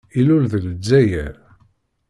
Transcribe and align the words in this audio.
Ilul 0.19 0.43
deg 0.53 0.63
Lezzayer. 0.67 1.35